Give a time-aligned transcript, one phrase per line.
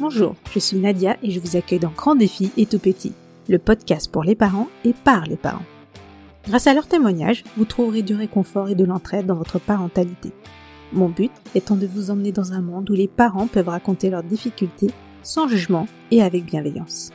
[0.00, 3.12] Bonjour, je suis Nadia et je vous accueille dans Grand Défi et Tout Petit,
[3.48, 5.64] le podcast pour les parents et par les parents.
[6.46, 10.32] Grâce à leurs témoignages, vous trouverez du réconfort et de l'entraide dans votre parentalité.
[10.92, 14.24] Mon but étant de vous emmener dans un monde où les parents peuvent raconter leurs
[14.24, 14.90] difficultés
[15.22, 17.10] sans jugement et avec bienveillance.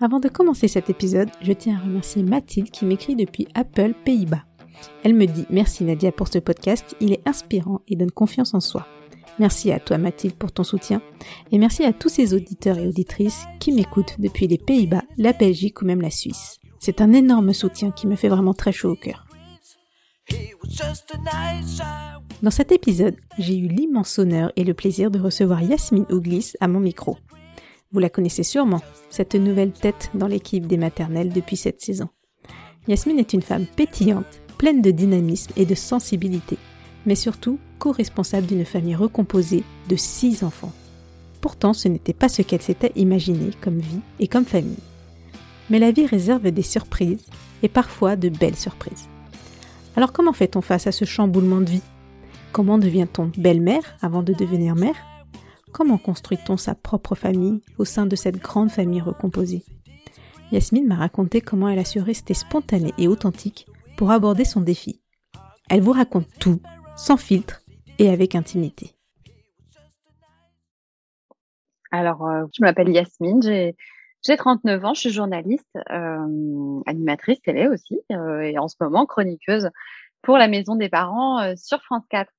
[0.00, 4.44] Avant de commencer cet épisode, je tiens à remercier Mathilde qui m'écrit depuis Apple Pays-Bas.
[5.04, 8.60] Elle me dit merci Nadia pour ce podcast, il est inspirant et donne confiance en
[8.60, 8.86] soi.
[9.38, 11.00] Merci à toi Mathilde pour ton soutien
[11.50, 15.80] et merci à tous ces auditeurs et auditrices qui m'écoutent depuis les Pays-Bas, la Belgique
[15.80, 16.58] ou même la Suisse.
[16.78, 19.26] C'est un énorme soutien qui me fait vraiment très chaud au cœur.
[22.42, 26.68] Dans cet épisode, j'ai eu l'immense honneur et le plaisir de recevoir Yasmine Ouglis à
[26.68, 27.18] mon micro.
[27.92, 32.08] Vous la connaissez sûrement, cette nouvelle tête dans l'équipe des maternelles depuis cette saison.
[32.88, 36.58] Yasmine est une femme pétillante, pleine de dynamisme et de sensibilité
[37.06, 40.72] mais surtout co-responsable d'une famille recomposée de six enfants.
[41.40, 44.76] Pourtant, ce n'était pas ce qu'elle s'était imaginé comme vie et comme famille.
[45.70, 47.24] Mais la vie réserve des surprises,
[47.62, 49.08] et parfois de belles surprises.
[49.96, 51.82] Alors comment fait-on face à ce chamboulement de vie?
[52.52, 54.96] Comment devient-on belle-mère avant de devenir mère?
[55.72, 59.64] Comment construit-on sa propre famille au sein de cette grande famille recomposée?
[60.52, 63.66] Yasmine m'a raconté comment elle a su rester spontanée et authentique
[64.00, 65.02] pour aborder son défi.
[65.68, 66.62] Elle vous raconte tout
[66.96, 67.60] sans filtre
[67.98, 68.94] et avec intimité.
[71.90, 78.00] Alors, euh, je m'appelle Yasmine, j'ai, 39 ans, je suis journaliste, euh, animatrice télé aussi,
[78.10, 79.68] euh, et en ce moment chroniqueuse
[80.22, 82.32] pour la Maison des Parents sur France 4.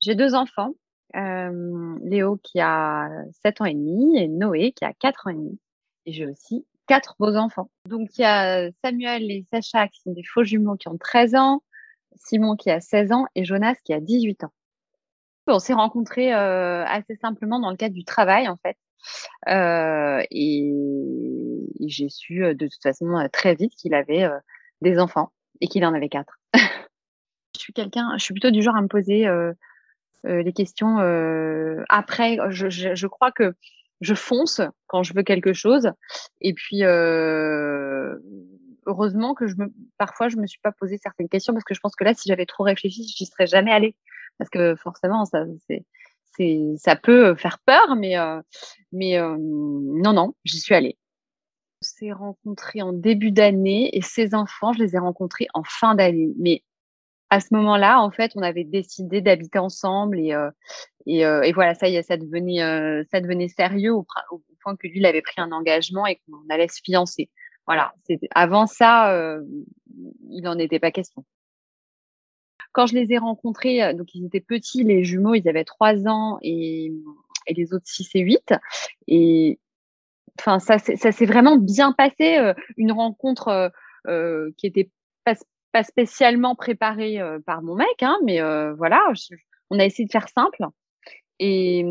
[0.00, 0.72] J'ai deux enfants,
[1.14, 3.08] Léo qui a
[3.42, 5.58] 7 ans et demi et Noé qui a 4 ans et demi.
[6.04, 7.70] Et j'ai aussi quatre beaux enfants.
[7.88, 11.34] Donc, il y a Samuel et Sacha qui sont des faux jumeaux qui ont 13
[11.34, 11.62] ans,
[12.16, 14.52] Simon qui a 16 ans et Jonas qui a 18 ans.
[15.48, 18.76] On s'est rencontrés euh, assez simplement dans le cadre du travail en fait.
[19.48, 20.72] Euh, et,
[21.86, 24.28] j'ai su euh, de toute façon très vite qu'il avait
[24.80, 26.38] des enfants et qu'il en avait quatre.
[26.54, 29.26] je suis quelqu'un, je suis plutôt du genre à me poser
[30.24, 30.98] les questions
[31.88, 32.38] après.
[32.50, 33.54] Je, je, crois que
[34.00, 35.90] je fonce quand je veux quelque chose
[36.40, 36.82] et puis
[38.86, 41.80] heureusement que je me, parfois je me suis pas posé certaines questions parce que je
[41.80, 43.94] pense que là, si j'avais trop réfléchi, j'y serais jamais allée
[44.38, 45.84] parce que forcément, ça, c'est,
[46.36, 48.40] c'est, ça peut faire peur, mais, euh,
[48.92, 50.98] mais euh, non, non, j'y suis allée.
[51.82, 55.94] On s'est rencontrés en début d'année et ces enfants, je les ai rencontrés en fin
[55.94, 56.32] d'année.
[56.38, 56.62] Mais
[57.30, 60.50] à ce moment-là, en fait, on avait décidé d'habiter ensemble et, euh,
[61.06, 62.58] et, et, voilà, ça y est, ça devenait,
[63.10, 64.06] ça devenait sérieux au,
[64.62, 67.30] point que lui, il avait pris un engagement et qu'on allait se fiancer.
[67.66, 67.94] Voilà.
[68.34, 69.42] Avant ça, euh,
[70.30, 71.24] il n'en était pas question.
[72.72, 76.06] Quand je les ai rencontrés, euh, donc ils étaient petits, les jumeaux, ils avaient trois
[76.06, 76.92] ans et,
[77.46, 78.54] et les autres six et huit.
[79.08, 79.58] Et
[80.38, 82.38] enfin, ça, ça s'est vraiment bien passé.
[82.38, 83.72] Euh, une rencontre
[84.06, 84.90] euh, qui était
[85.24, 85.34] pas,
[85.82, 88.40] spécialement préparée par mon mec, hein, mais
[88.74, 89.02] voilà,
[89.70, 90.64] on a essayé de faire simple.
[91.38, 91.84] Et,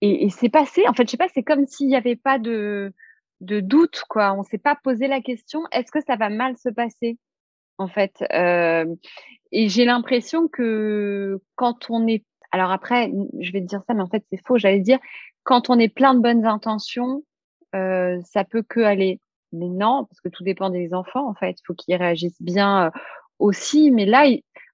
[0.00, 0.86] et, c'est passé.
[0.88, 2.92] En fait, je sais pas, c'est comme s'il n'y avait pas de
[3.40, 4.34] doute, quoi.
[4.34, 7.18] On s'est pas posé la question, est-ce que ça va mal se passer,
[7.78, 8.24] en fait.
[8.32, 8.86] Euh,
[9.50, 14.08] et j'ai l'impression que quand on est, alors après, je vais dire ça, mais en
[14.08, 14.58] fait c'est faux.
[14.58, 14.98] J'allais dire,
[15.42, 17.22] quand on est plein de bonnes intentions,
[17.74, 19.20] euh, ça peut que aller.
[19.52, 21.56] Mais non, parce que tout dépend des enfants, en fait.
[21.60, 22.90] Il faut qu'ils réagissent bien euh,
[23.38, 23.90] aussi.
[23.90, 24.24] Mais là,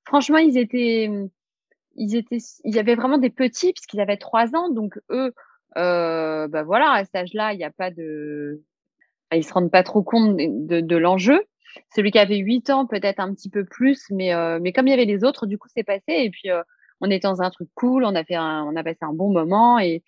[0.05, 1.11] franchement, ils étaient,
[1.97, 5.33] ils étaient, il y avait vraiment des petits puisqu'ils avaient trois ans, donc eux
[5.77, 8.63] euh, bah voilà, à cet âge-là, il n'y a pas de,
[9.33, 11.45] ils se rendent pas trop compte de, l'enjeu.
[11.95, 14.91] Celui qui avait 8 ans, peut-être un petit peu plus, mais euh, mais comme il
[14.91, 16.03] y avait les autres, du coup, c'est passé.
[16.09, 16.63] Et puis euh,
[17.01, 19.31] on était dans un truc cool, on a fait, un, on a passé un bon
[19.31, 20.03] moment et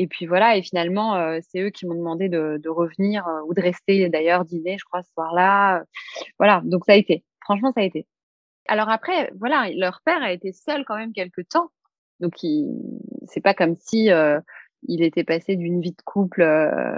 [0.00, 0.56] et puis voilà.
[0.56, 4.44] Et finalement, euh, c'est eux qui m'ont demandé de, revenir euh, ou de rester d'ailleurs
[4.44, 5.84] dîner, je crois, ce soir-là.
[6.38, 7.24] Voilà, donc ça a été.
[7.42, 8.06] Franchement, ça a été.
[8.68, 11.70] Alors après, voilà, leur père a été seul quand même quelques temps,
[12.20, 12.34] donc
[13.26, 14.10] c'est pas comme si
[14.88, 16.94] il était passé d'une vie de couple euh,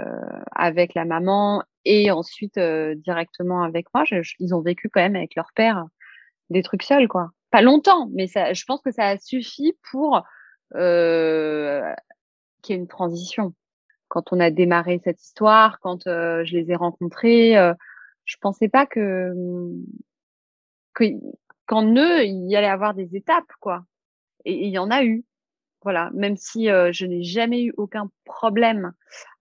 [0.53, 4.03] avec la maman et ensuite euh, directement avec moi.
[4.39, 5.85] ils ont vécu quand même avec leur père
[6.49, 7.31] des trucs seuls, quoi.
[7.51, 10.23] Pas longtemps, mais ça, je pense que ça a suffi pour
[10.75, 11.93] euh,
[12.63, 13.53] qu'il y ait une transition.
[14.07, 17.55] Quand on a démarré cette histoire, quand je les ai rencontrés,
[18.25, 19.33] je pensais pas que
[21.65, 23.85] qu'en eux il y allait avoir des étapes, quoi.
[24.45, 25.23] Et il y en a eu.
[25.83, 28.93] Voilà, même si euh, je n'ai jamais eu aucun problème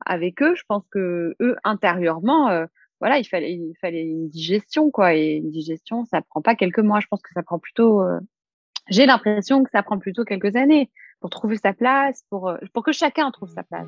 [0.05, 2.67] avec eux, je pense que eux intérieurement, euh,
[2.99, 5.15] voilà, il fallait, il fallait une digestion, quoi.
[5.15, 6.99] Et une digestion, ça prend pas quelques mois.
[7.01, 8.03] Je pense que ça prend plutôt,
[8.89, 10.91] j'ai l'impression que ça prend plutôt quelques années
[11.23, 13.87] pour trouver sa place, pour, pour que chacun trouve sa place.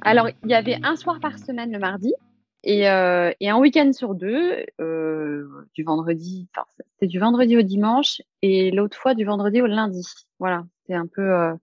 [0.00, 2.14] Alors, il y avait un soir par semaine le mardi
[2.62, 7.62] et, euh, et un week-end sur deux, euh, du vendredi, enfin, c'était du vendredi au
[7.62, 10.06] dimanche et l'autre fois du vendredi au lundi.
[10.38, 11.22] Voilà, c'était un peu.
[11.22, 11.54] Euh,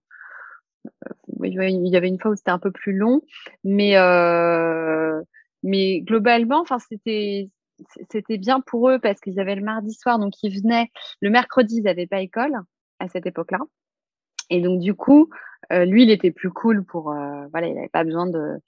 [1.42, 3.22] il y avait une fois où c'était un peu plus long,
[3.64, 5.20] mais euh,
[5.62, 7.48] mais globalement, enfin, c'était
[8.10, 10.90] c'était bien pour eux parce qu'ils avaient le mardi soir, donc ils venaient.
[11.20, 12.54] Le mercredi, ils n'avaient pas école
[12.98, 13.58] à cette époque-là.
[14.50, 15.30] Et donc, du coup,
[15.72, 18.58] euh, lui, il était plus cool pour, euh, voilà, il n'avait pas besoin de,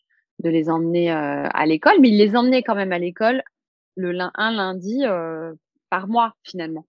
[0.40, 3.42] de les emmener euh, à l'école, mais il les emmenait quand même à l'école
[3.96, 5.04] le un lundi
[5.88, 6.84] par mois finalement,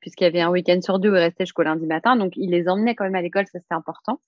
[0.00, 2.50] puisqu'il y avait un week-end sur deux où il restait jusqu'au lundi matin, donc il
[2.50, 4.22] les emmenait quand même à l'école, ça c'était important.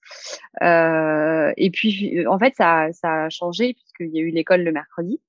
[0.61, 5.19] et puis, en fait, ça, ça a changé puisqu'il y a eu l'école le mercredi.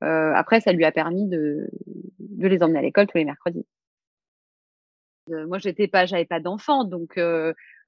[0.00, 1.68] Après, ça lui a permis de,
[2.38, 3.66] les emmener à l'école tous les mercredis.
[5.28, 7.18] moi, j'étais pas, j'avais pas d'enfants, donc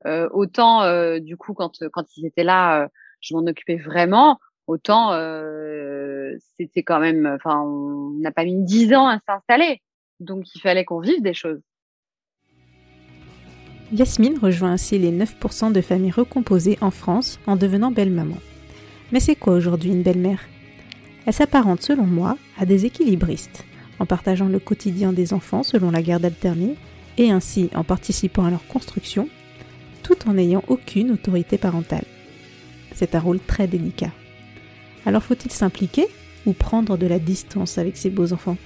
[0.06, 1.72] euh, autant, euh, du coup, quand,
[2.16, 2.88] ils étaient là, euh,
[3.20, 4.38] je m'en occupais vraiment.
[4.66, 5.12] Autant,
[6.58, 9.80] c'était quand même, enfin, on n'a pas mis dix ans à s'installer.
[10.20, 11.60] Donc, il fallait qu'on vive des choses.
[13.92, 18.36] Yasmine rejoint ainsi les 9% de familles recomposées en France en devenant belle-maman.
[19.10, 20.40] Mais c'est quoi aujourd'hui une belle-mère?
[21.28, 23.66] Elle s'apparente selon moi à des équilibristes,
[23.98, 26.78] en partageant le quotidien des enfants selon la garde alternée
[27.18, 29.28] et ainsi en participant à leur construction
[30.02, 32.06] tout en n'ayant aucune autorité parentale.
[32.94, 34.10] C'est un rôle très délicat.
[35.04, 36.06] Alors faut-il s'impliquer
[36.46, 38.56] ou prendre de la distance avec ses beaux enfants?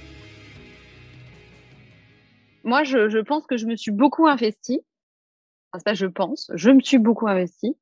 [2.63, 4.83] Moi, je, pense que je me suis beaucoup investie.
[5.73, 6.49] Enfin, ça, je pense.
[6.55, 7.77] Je me suis beaucoup investie.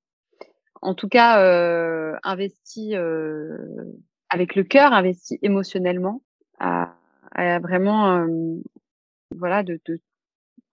[0.81, 3.59] En tout cas, euh, investie euh,
[4.31, 6.23] avec le cœur, investie émotionnellement,
[6.59, 6.95] à,
[7.61, 8.57] vraiment, euh,
[9.37, 10.01] voilà, de, de,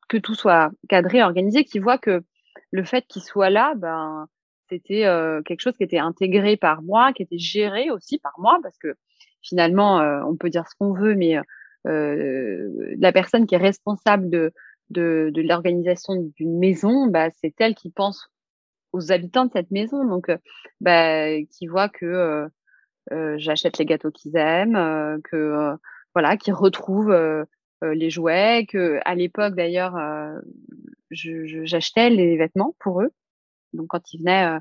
[0.08, 2.24] que tout soit cadré, organisé, qui voit que
[2.72, 4.28] le fait qu'il soit là, ben,
[4.70, 8.60] c'était euh, quelque chose qui était intégré par moi, qui était géré aussi par moi,
[8.62, 8.96] parce que
[9.42, 11.38] finalement, euh, on peut dire ce qu'on veut, mais
[11.88, 14.54] euh, la personne qui est responsable de,
[14.90, 18.30] de, de l'organisation d'une maison, bah, c'est elle qui pense
[18.94, 20.32] aux habitants de cette maison, donc
[20.82, 22.48] bah, qui voit que
[23.38, 25.78] j'achète les gâteaux qu'ils aiment, que
[26.14, 27.46] voilà, qu'ils retrouvent
[27.82, 29.98] les jouets, que à l'époque d'ailleurs
[31.12, 33.12] j'achetais les vêtements pour eux.
[33.74, 34.60] Donc quand ils venaient, euh,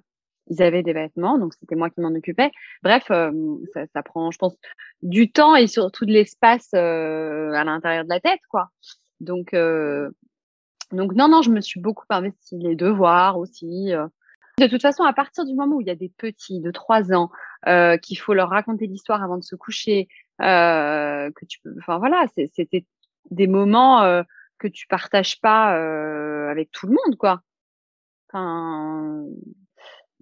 [0.48, 2.50] ils avaient des vêtements, donc c'était moi qui m'en occupais.
[2.82, 3.32] Bref, euh,
[3.74, 4.56] ça, ça, prend, je pense,
[5.02, 8.70] du temps et surtout de l'espace euh, à l'intérieur de la tête, quoi.
[9.20, 9.54] Donc,
[10.92, 12.58] donc non, non, je me suis beaucoup investie.
[12.58, 13.92] Les devoirs aussi.
[14.58, 17.14] De toute façon, à partir du moment où il y a des petits de trois
[17.14, 17.30] ans,
[18.02, 20.08] qu'il faut leur raconter l'histoire avant de se coucher,
[20.38, 22.84] que tu peux, enfin voilà, c'était
[23.30, 24.22] des moments
[24.58, 27.42] que tu partages pas euh, avec tout le monde, quoi.
[28.28, 29.24] Enfin,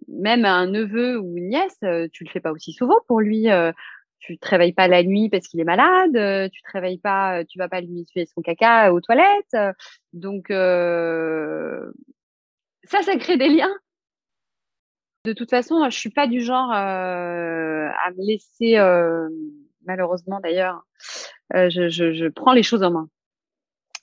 [0.08, 3.50] même un neveu ou une nièce, euh, tu le fais pas aussi souvent pour lui.
[3.50, 3.72] Euh,
[4.18, 7.44] tu te réveilles pas la nuit parce qu'il est malade, euh, tu te réveilles pas,
[7.44, 9.56] tu vas pas lui essuyer son caca aux toilettes.
[10.14, 10.46] donc
[12.86, 13.74] ça, ça crée des liens.
[15.24, 18.76] De toute façon, je suis pas du genre à me laisser,
[19.86, 20.86] malheureusement d'ailleurs,
[21.52, 23.08] je, je, je prends les choses en main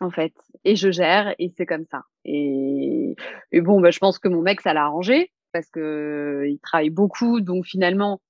[0.01, 0.33] en fait.
[0.65, 2.03] Et je gère et c'est comme ça.
[2.25, 3.15] Et,
[3.51, 6.89] et bon, bah, je pense que mon mec, ça l'a arrangé parce que il travaille
[6.89, 7.39] beaucoup.
[7.39, 8.21] Donc finalement,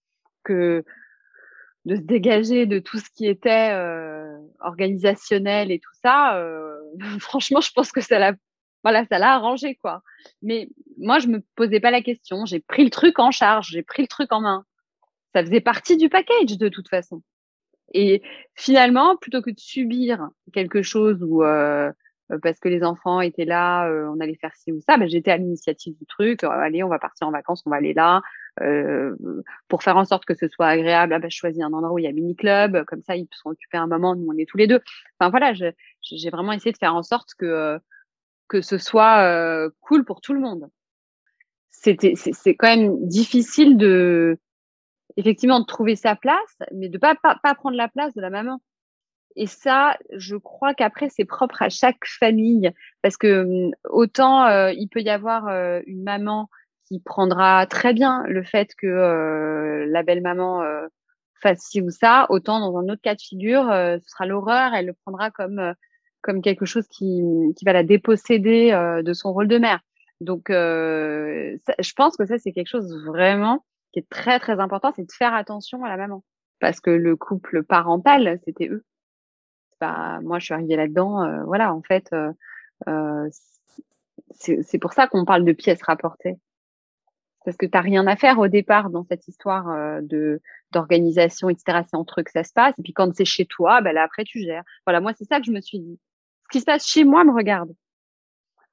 [0.44, 0.84] que
[1.86, 6.78] de se dégager de tout ce qui était euh, organisationnel et tout ça, euh,
[7.20, 8.34] franchement, je pense que ça l'a,
[8.84, 10.02] voilà, ça l'a arrangé quoi.
[10.42, 12.46] Mais moi, je me posais pas la question.
[12.46, 14.66] J'ai pris le truc en charge, j'ai pris le truc en main.
[15.34, 17.22] Ça faisait partie du package de toute façon.
[17.94, 18.22] Et
[18.56, 21.92] finalement, plutôt que de subir quelque chose ou euh,
[22.42, 25.32] parce que les enfants étaient là, euh, on allait faire ci ou ça, ben, j'étais
[25.32, 26.44] à l'initiative du truc.
[26.44, 28.22] Euh, allez, on va partir en vacances, on va aller là.
[29.68, 32.00] Pour faire en sorte que ce soit agréable, ah, ben, je choisis un endroit où
[32.00, 34.46] il y a mini club, comme ça ils sont occupés un moment, nous on est
[34.46, 34.82] tous les deux.
[35.20, 37.80] Enfin voilà, j'ai vraiment essayé de faire en sorte que
[38.52, 40.68] que ce soit cool pour tout le monde.
[41.70, 44.38] C'était c'est quand même difficile de
[45.16, 48.62] effectivement de trouver sa place, mais de pas, pas, prendre la place de la maman.
[49.38, 54.72] Et ça, je crois qu'après, c'est propre à chaque famille, parce que hum, autant euh,
[54.74, 56.50] il peut y avoir euh, une maman
[56.88, 60.62] qui prendra très bien le fait que euh, la belle maman
[61.42, 64.88] fasse ci ou ça, autant dans un autre cas de figure, ce sera l'horreur, elle
[64.88, 65.74] le prendra comme
[66.22, 67.24] comme quelque chose qui,
[67.56, 68.72] qui va la déposséder
[69.04, 69.82] de son rôle de mère.
[70.20, 75.04] Donc, je pense que ça, c'est quelque chose vraiment qui est très, très important, c'est
[75.04, 76.24] de faire attention à la maman.
[76.60, 78.86] Parce que le couple parental, c'était eux.
[79.80, 81.46] Pas, moi, je suis arrivée là-dedans.
[81.46, 82.10] voilà, en fait,
[84.32, 86.38] c'est pour ça qu'on parle de pièces rapportées
[87.44, 91.50] parce que tu n'as rien à faire au départ dans cette histoire euh, de d'organisation,
[91.50, 91.82] etc.
[91.90, 92.74] C'est entre eux que ça se passe.
[92.78, 94.64] Et puis quand c'est chez toi, ben là, après, tu gères.
[94.86, 96.00] Voilà, moi, c'est ça que je me suis dit.
[96.52, 97.74] Qui se passe chez moi me regarde.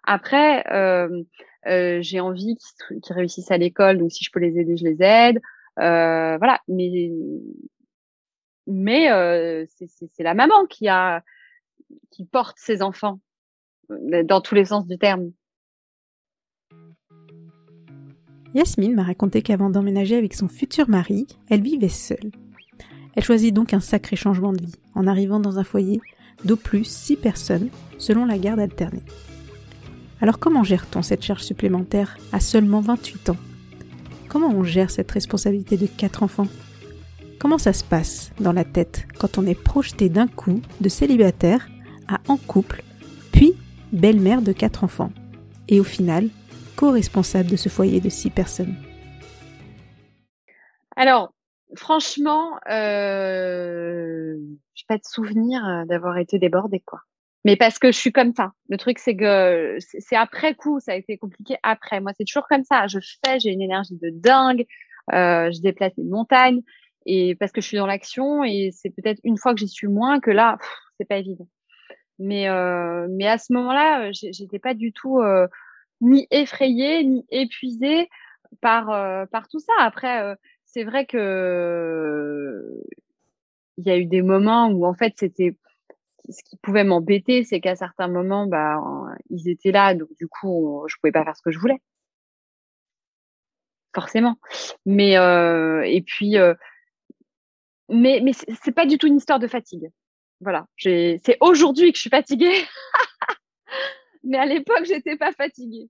[0.05, 1.23] Après, euh,
[1.67, 2.57] euh, j'ai envie
[3.03, 5.41] qu'ils réussissent à l'école, donc si je peux les aider, je les aide.
[5.79, 7.11] Euh, voilà, mais
[8.67, 10.89] c'est la maman qui
[12.33, 13.21] porte ses enfants
[13.89, 15.31] dans tous les sens du terme.
[18.55, 22.33] Yasmine m'a raconté qu'avant d'emménager avec son futur mari, elle vivait seule.
[23.15, 26.01] Elle choisit donc un sacré changement de vie en arrivant dans un foyer
[26.45, 27.69] d'au plus 6 personnes
[27.99, 29.03] selon la garde alternée.
[30.21, 33.37] Alors comment gère-t-on cette charge supplémentaire à seulement 28 ans?
[34.29, 36.49] Comment on gère cette responsabilité de 4 enfants?
[37.39, 41.69] Comment ça se passe dans la tête quand on est projeté d'un coup de célibataire
[42.09, 42.83] à en couple,
[43.33, 43.55] puis
[43.93, 45.13] belle-mère de 4 enfants
[45.69, 46.29] Et au final,
[46.77, 48.75] co-responsable de ce foyer de six personnes?
[50.97, 51.33] Alors,
[51.77, 57.01] franchement, euh, n'ai pas de souvenir euh, d'avoir été débordée, quoi.
[57.45, 58.53] Mais parce que je suis comme ça.
[58.69, 62.01] Le truc, c'est que c'est après coup, ça a été compliqué après.
[62.01, 62.87] Moi, c'est toujours comme ça.
[62.89, 64.67] Je fais, j'ai une énergie de dingue.
[65.13, 66.61] Euh, je déplace les montagnes
[67.07, 69.87] et parce que je suis dans l'action et c'est peut-être une fois que j'y suis
[69.87, 70.59] moins que là,
[70.99, 71.49] c'est pas évident.
[72.19, 75.21] Mais euh, mais à ce moment-là, j'étais pas du tout
[76.01, 78.09] ni effrayée, ni épuisée
[78.61, 79.73] par, euh, par tout ça.
[79.79, 80.35] Après, euh,
[80.69, 82.63] c'est vrai que
[83.79, 85.57] il y a eu des moments où en fait c'était
[86.29, 88.83] ce qui pouvait m'embêter, c'est qu'à certains moments, bah,
[89.31, 91.81] ils étaient là, donc du coup, je pouvais pas faire ce que je voulais,
[93.95, 94.37] forcément.
[94.85, 96.37] Mais euh, et puis,
[97.89, 99.91] mais mais c'est pas du tout une histoire de fatigue.
[100.41, 102.53] Voilà, c'est aujourd'hui que je suis fatiguée.
[104.25, 105.89] mais à l'époque, j'étais pas fatiguée.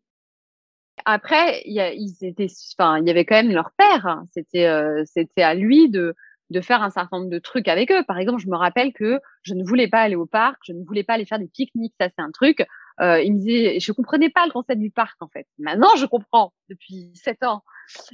[1.04, 4.06] Après, il y, ils étaient, enfin, il y avait quand même leur père.
[4.06, 4.26] Hein.
[4.32, 6.14] C'était, euh, c'était à lui de
[6.50, 8.02] de faire un certain nombre de trucs avec eux.
[8.04, 10.82] Par exemple, je me rappelle que je ne voulais pas aller au parc, je ne
[10.84, 11.94] voulais pas aller faire des pique-niques.
[12.00, 12.66] Ça, c'est un truc.
[13.00, 15.46] Euh, il me disait, je comprenais pas le concept du parc en fait.
[15.58, 17.62] Maintenant, je comprends depuis sept ans.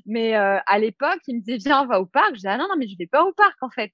[0.07, 2.31] Mais euh, à l'époque, il me disait, viens, on va au parc.
[2.31, 3.93] Je disais, ah non, non, mais je vais pas au parc en fait.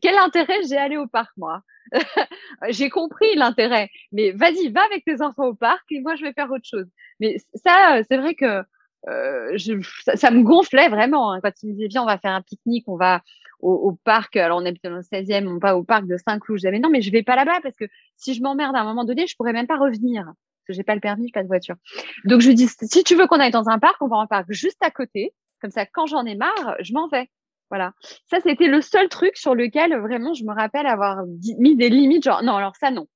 [0.00, 1.62] Quel intérêt j'ai allé au parc moi?
[2.68, 6.32] J'ai compris l'intérêt, mais vas-y, va avec tes enfants au parc et moi je vais
[6.32, 6.86] faire autre chose.
[7.18, 8.62] Mais ça, c'est vrai que
[9.08, 9.80] euh, je,
[10.14, 12.84] ça, me gonflait vraiment hein, quand il me disait viens on va faire un pique-nique,
[12.86, 13.22] on va
[13.60, 14.36] au, au, parc.
[14.36, 16.58] Alors on habite dans le 16e, on va au parc de Saint-Cloud.
[16.58, 17.86] Je disais mais non mais je vais pas là-bas parce que
[18.16, 20.84] si je m'emmerde à un moment donné, je pourrais même pas revenir parce que j'ai
[20.84, 21.76] pas le permis, j'ai pas de voiture.
[22.24, 24.26] Donc je lui dis si tu veux qu'on aille dans un parc, on va en
[24.26, 25.32] parc juste à côté.
[25.60, 27.28] Comme ça, quand j'en ai marre, je m'en vais.
[27.70, 27.92] Voilà.
[28.26, 31.24] Ça, c'était le seul truc sur lequel vraiment je me rappelle avoir
[31.58, 33.06] mis des limites, genre non, alors ça non.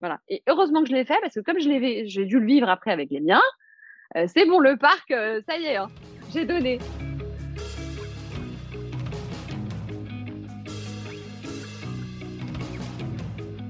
[0.00, 0.20] Voilà.
[0.28, 2.68] Et heureusement que je l'ai fait parce que comme je l'ai, j'ai dû le vivre
[2.68, 3.42] après avec les miens,
[4.16, 5.88] euh, c'est bon, le parc, euh, ça y est, hein,
[6.32, 6.78] j'ai donné.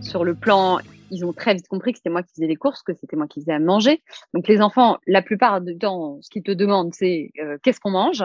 [0.03, 2.83] Sur le plan, ils ont très vite compris que c'était moi qui faisais les courses,
[2.83, 4.03] que c'était moi qui faisais à manger.
[4.35, 7.91] Donc les enfants, la plupart du temps, ce qu'ils te demandent, c'est euh, qu'est-ce qu'on
[7.91, 8.25] mange?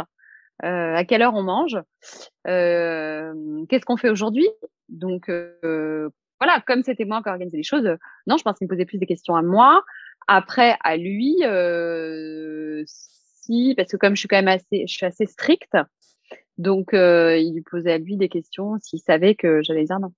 [0.63, 1.77] Euh, à quelle heure on mange,
[2.47, 3.33] euh,
[3.67, 4.47] qu'est-ce qu'on fait aujourd'hui?
[4.87, 6.09] Donc euh,
[6.39, 7.89] voilà, comme c'était moi qui organisais les choses,
[8.27, 9.83] non, je pense qu'il me posait plus des questions à moi.
[10.27, 11.35] Après, à lui,
[12.85, 15.77] si, parce que comme je suis quand même assez, je suis assez stricte,
[16.57, 20.13] donc il lui posait à lui des questions s'il savait que j'allais dire non.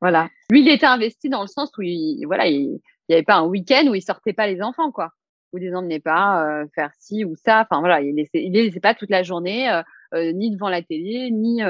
[0.00, 0.28] Voilà.
[0.50, 3.36] Lui, il était investi dans le sens où il, voilà, il, il y avait pas
[3.36, 5.12] un week-end où il sortait pas les enfants, quoi
[5.52, 7.66] ou les emmenait pas euh, faire ci ou ça.
[7.68, 9.82] Enfin voilà, il laissait, il les laissait pas toute la journée, euh,
[10.14, 11.60] euh, ni devant la télé, ni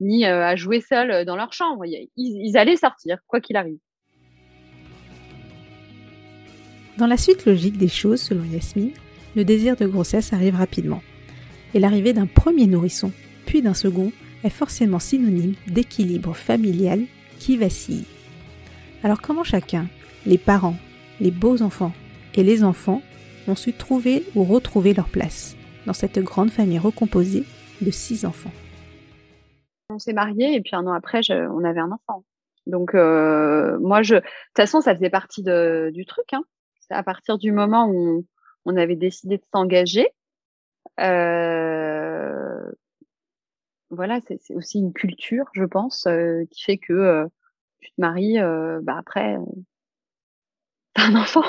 [0.00, 1.84] ni à jouer seul dans leur chambre.
[1.84, 3.78] Ils, ils allaient sortir, quoi qu'il arrive.
[6.98, 8.92] Dans la suite logique des choses, selon Yasmine,
[9.34, 11.02] le désir de grossesse arrive rapidement.
[11.74, 13.12] Et l'arrivée d'un premier nourrisson,
[13.44, 14.12] puis d'un second,
[14.44, 17.02] est forcément synonyme d'équilibre familial
[17.38, 18.04] qui vacille.
[19.02, 19.88] Alors comment chacun,
[20.24, 20.76] les parents,
[21.20, 21.92] les beaux enfants
[22.34, 23.02] et les enfants,
[23.48, 27.44] ont su trouver ou retrouver leur place dans cette grande famille recomposée
[27.80, 28.52] de six enfants.
[29.90, 32.24] On s'est mariés et puis un an après, on avait un enfant.
[32.66, 34.24] Donc euh, moi, de toute
[34.56, 36.32] façon, ça faisait partie du truc.
[36.32, 36.42] Hein.
[36.90, 38.24] À partir du moment où
[38.64, 40.08] on, avait décidé de s'engager,
[41.00, 42.70] euh,
[43.90, 47.26] voilà, c'est aussi une culture, je pense, euh, qui fait que
[47.80, 48.38] tu te maries,
[48.82, 49.36] bah après,
[50.94, 51.44] t'as un enfant.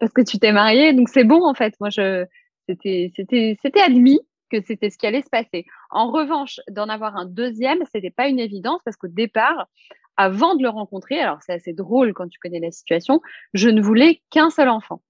[0.00, 1.74] Parce que tu t'es marié, donc c'est bon en fait.
[1.80, 2.24] Moi, je,
[2.68, 5.64] c'était, c'était, c'était admis que c'était ce qui allait se passer.
[5.90, 9.68] En revanche, d'en avoir un deuxième, c'était pas une évidence parce qu'au départ,
[10.16, 13.20] avant de le rencontrer, alors c'est assez drôle quand tu connais la situation,
[13.54, 15.00] je ne voulais qu'un seul enfant.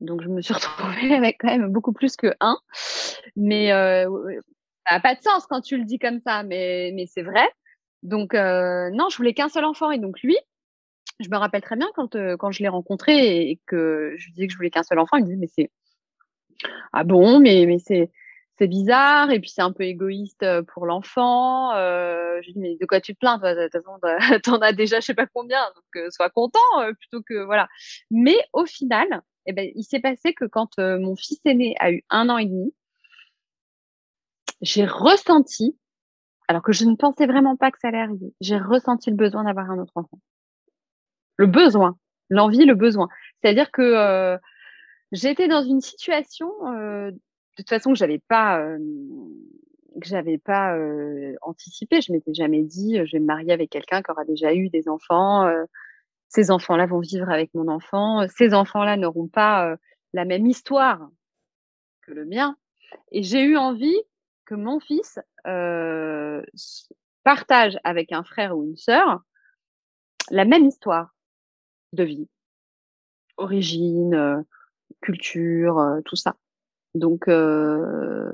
[0.00, 2.58] Donc je me suis retrouvée avec quand même beaucoup plus que un.
[3.36, 4.08] Mais euh,
[4.86, 7.48] ça n'a pas de sens quand tu le dis comme ça, mais, mais c'est vrai.
[8.02, 9.90] Donc euh, non, je voulais qu'un seul enfant.
[9.90, 10.36] Et donc lui,
[11.22, 14.32] je me rappelle très bien quand, euh, quand je l'ai rencontré et que je lui
[14.32, 15.70] disais que je voulais qu'un seul enfant, il me disait mais c'est
[16.92, 18.10] ah bon, mais, mais c'est
[18.58, 21.74] c'est bizarre et puis c'est un peu égoïste euh, pour l'enfant.
[21.74, 23.98] Euh, je lui dis mais de quoi tu te plains De toute façon,
[24.44, 27.68] t'en as déjà je sais pas combien, donc euh, sois content euh, plutôt que voilà.
[28.10, 32.04] Mais au final, eh ben, il s'est passé que quand mon fils aîné a eu
[32.10, 32.72] un an et demi,
[34.60, 35.76] j'ai ressenti,
[36.46, 39.44] alors que je ne pensais vraiment pas que ça allait arriver, j'ai ressenti le besoin
[39.44, 40.18] d'avoir un autre enfant.
[41.36, 41.96] Le besoin,
[42.30, 43.08] l'envie, le besoin.
[43.40, 44.38] C'est-à-dire que
[45.12, 46.48] j'étais dans une situation
[47.52, 48.78] de toute façon que j'avais pas euh,
[50.44, 52.00] pas euh, anticipé.
[52.00, 54.88] Je m'étais jamais dit je vais me marier avec quelqu'un qui aura déjà eu des
[54.88, 55.46] enfants.
[55.46, 55.64] Euh,
[56.28, 58.26] ces enfants-là vont vivre avec mon enfant.
[58.28, 59.76] Ces enfants-là n'auront pas
[60.14, 61.10] la même histoire
[62.06, 62.56] que le mien.
[63.10, 64.00] Et j'ai eu envie
[64.46, 65.20] que mon fils
[67.22, 69.20] partage avec un frère ou une sœur
[70.30, 71.14] la même histoire
[71.92, 72.28] de vie,
[73.36, 74.44] origine,
[75.00, 76.36] culture, tout ça.
[76.94, 78.30] Donc, euh,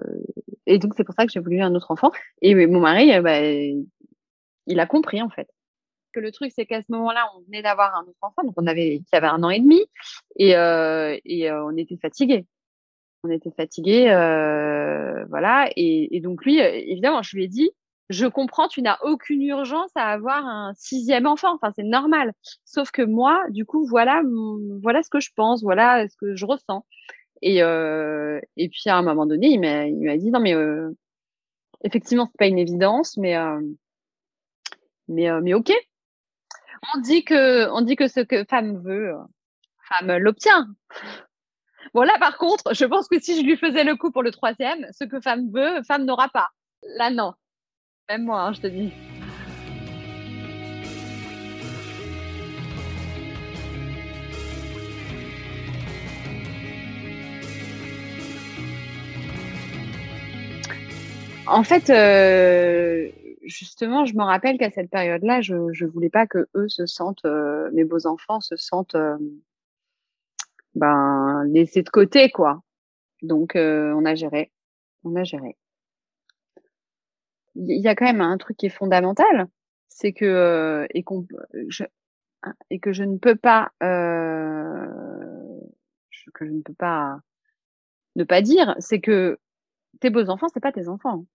[0.67, 2.11] et donc c'est pour ça que j'ai voulu un autre enfant.
[2.43, 5.49] Et mon mari, euh, bah, il a compris en fait.
[6.13, 8.67] Que le truc, c'est qu'à ce moment-là, on venait d'avoir un autre enfant, donc on
[8.67, 9.85] avait, qui avait un an et demi,
[10.37, 12.47] et, euh, et euh, on était fatigué.
[13.25, 15.69] On était fatigué, euh, voilà.
[15.77, 17.71] Et, et, donc lui, évidemment, je lui ai dit,
[18.11, 21.55] je comprends, tu n'as aucune urgence à avoir un sixième enfant.
[21.55, 22.33] Enfin, c'est normal.
[22.65, 24.23] Sauf que moi, du coup, voilà,
[24.83, 26.85] voilà ce que je pense, voilà ce que je ressens.
[27.43, 30.55] Et, euh, et puis à un moment donné, il m'a, il m'a dit non mais
[30.55, 30.91] euh,
[31.85, 33.61] effectivement c'est pas une évidence, mais euh,
[35.09, 35.73] mais euh, mais ok.
[36.95, 39.15] On dit que on dit que ce que femme veut,
[39.89, 40.67] femme l'obtient.
[41.95, 44.33] Bon là par contre, je pense que si je lui faisais le coup pour le
[44.33, 46.49] troisième, ce que femme veut, femme n'aura pas.
[46.97, 47.35] Là non.
[48.09, 48.91] Même moi, hein, je te dis.
[61.47, 63.11] En fait, euh,
[63.43, 67.25] justement, je me rappelle qu'à cette période-là, je ne voulais pas que eux se sentent,
[67.27, 69.17] euh, mes beaux enfants se sentent euh,
[70.75, 72.63] ben, laissés de côté, quoi.
[73.23, 74.51] Donc, on a géré.
[75.05, 75.57] On a géré.
[77.59, 79.49] Il y a quand même un truc qui est fondamental,
[79.89, 81.27] c'est que et qu'on
[81.69, 81.85] je,
[82.71, 83.73] et que je ne peux pas
[86.39, 87.21] que je ne peux pas
[88.17, 89.39] ne pas dire, c'est que
[90.01, 91.27] tes beaux enfants, c'est pas tes enfants.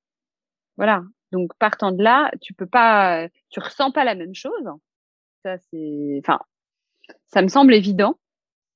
[0.78, 1.04] Voilà.
[1.32, 4.70] Donc partant de là, tu peux pas, tu ressens pas la même chose.
[5.44, 6.40] Ça c'est, enfin,
[7.28, 8.20] ça me semble évident.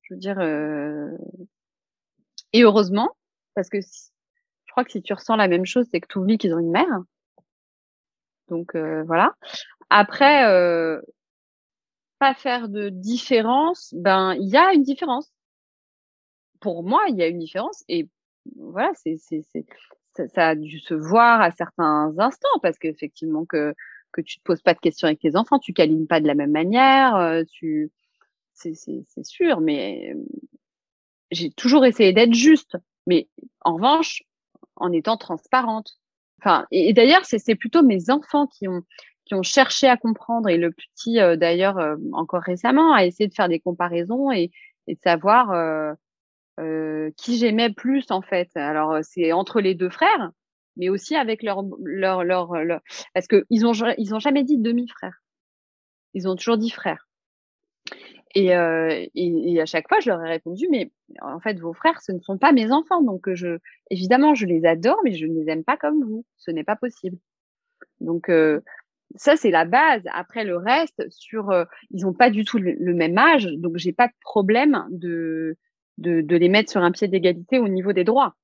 [0.03, 1.17] Je veux dire, euh...
[2.53, 3.15] et heureusement,
[3.55, 6.37] parce que je crois que si tu ressens la même chose, c'est que tu oublies
[6.37, 7.01] qu'ils ont une mère.
[8.49, 9.33] Donc euh, voilà.
[9.89, 11.01] Après, euh...
[12.19, 13.93] pas faire de différence.
[13.95, 15.31] Ben, il y a une différence.
[16.59, 18.07] Pour moi, il y a une différence et
[18.55, 19.43] voilà, c'est c'est
[20.33, 23.73] ça, a dû se voir à certains instants parce qu'effectivement que
[24.11, 26.33] que tu te poses pas de questions avec tes enfants, tu câlines pas de la
[26.33, 27.91] même manière, euh, tu
[28.53, 30.15] c'est c'est sûr, mais
[31.31, 33.27] j'ai toujours essayé d'être juste, mais
[33.61, 34.23] en revanche
[34.75, 35.99] en étant transparente.
[36.39, 38.81] Enfin et, d'ailleurs c'est plutôt mes enfants qui ont
[39.25, 43.27] qui ont cherché à comprendre et le petit euh, d'ailleurs euh, encore récemment a essayé
[43.27, 44.51] de faire des comparaisons et,
[44.87, 45.51] et de savoir
[46.59, 48.49] euh, qui j'aimais plus en fait.
[48.55, 50.31] Alors euh, c'est entre les deux frères,
[50.75, 52.81] mais aussi avec leur leur leur, leur...
[53.13, 55.21] parce que ils ont ils ont jamais dit demi-frère.
[56.15, 57.07] Ils ont toujours dit frère.
[58.35, 61.73] Et, euh, et, et, à chaque fois, je leur ai répondu, mais en fait, vos
[61.73, 63.01] frères, ce ne sont pas mes enfants.
[63.01, 63.57] Donc, je,
[63.89, 66.25] évidemment, je les adore, mais je ne les aime pas comme vous.
[66.37, 67.17] Ce n'est pas possible.
[68.01, 68.59] Donc, euh,
[69.15, 70.03] ça, c'est la base.
[70.13, 73.93] Après, le reste, sur, euh, ils n'ont pas du tout le, même âge, donc j'ai
[73.93, 75.57] pas de problème de
[75.97, 78.35] de, de les mettre sur un pied d'égalité au niveau des droits.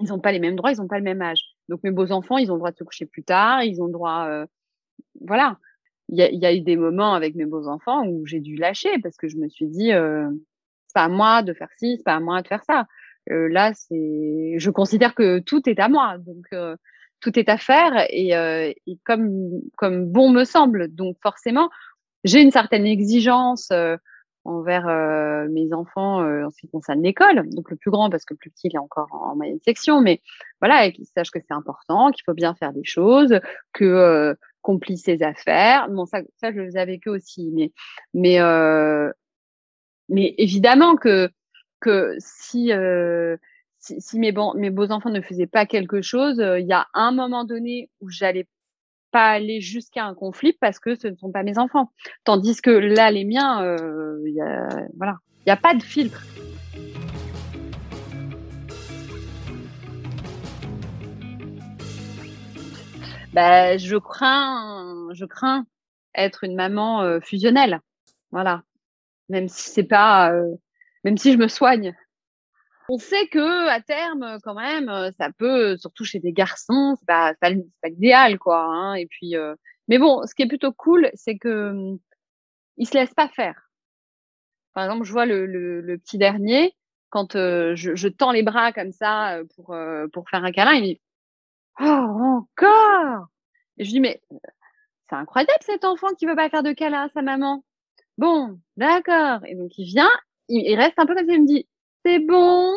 [0.00, 1.42] Ils n'ont pas les mêmes droits, ils n'ont pas le même âge.
[1.68, 3.86] Donc mes beaux enfants, ils ont le droit de se coucher plus tard, ils ont
[3.86, 4.46] le droit, euh,
[5.20, 5.58] voilà.
[6.14, 8.56] Il y a, y a, eu des moments avec mes beaux enfants où j'ai dû
[8.56, 10.28] lâcher parce que je me suis dit, euh,
[10.86, 12.86] c'est pas à moi de faire ci, c'est pas à moi de faire ça.
[13.30, 16.76] Euh, là, c'est, je considère que tout est à moi, donc euh,
[17.20, 20.94] tout est à faire et, euh, et, comme comme bon me semble.
[20.94, 21.70] Donc forcément,
[22.22, 23.72] j'ai une certaine exigence
[24.44, 27.48] envers euh, mes enfants euh, en ce qui concerne l'école.
[27.50, 30.00] Donc le plus grand parce que le plus petit il est encore en, moyenne section,
[30.00, 30.20] mais
[30.60, 33.38] voilà, qu'ils sachent que c'est important, qu'il faut bien faire des choses,
[33.72, 34.36] que
[34.68, 35.88] euh, plie ses affaires.
[35.90, 37.72] Bon ça, je le faisais avec eux aussi, mais
[38.12, 39.10] mais euh,
[40.08, 41.30] mais évidemment que
[41.80, 42.70] que si
[43.78, 46.86] si, si mes, bon, mes beaux enfants ne faisaient pas quelque chose, il y a
[46.94, 48.46] un moment donné où j'allais
[49.14, 51.92] pas aller jusqu'à un conflit parce que ce ne sont pas mes enfants.
[52.24, 54.18] Tandis que là, les miens, euh,
[54.96, 56.20] voilà, il n'y a pas de filtre.
[63.34, 65.66] Bah, je crains, je crains
[66.14, 67.80] être une maman euh, fusionnelle,
[68.30, 68.62] voilà.
[69.28, 70.54] Même si c'est pas, euh,
[71.02, 71.96] même si je me soigne,
[72.88, 77.06] on sait que à terme, quand même, euh, ça peut, surtout chez des garçons, c'est
[77.06, 77.50] pas, pas,
[77.82, 78.60] pas l'idéal, quoi.
[78.66, 78.94] Hein.
[78.94, 79.56] Et puis, euh,
[79.88, 81.98] mais bon, ce qui est plutôt cool, c'est que hum,
[82.76, 83.70] il se laisse pas faire.
[84.74, 86.76] Par exemple, je vois le, le, petit dernier,
[87.10, 89.76] quand euh, je, je, tends les bras comme ça pour
[90.12, 91.00] pour faire un câlin, il dit
[91.80, 93.26] oh encore.
[93.78, 94.20] Et je dis mais
[95.08, 97.64] c'est incroyable cet enfant qui veut pas faire de câlin à sa maman.
[98.18, 99.44] Bon, d'accord.
[99.46, 100.10] Et donc il vient,
[100.48, 101.68] il, reste un peu comme ça, il me dit
[102.04, 102.72] c'est bon?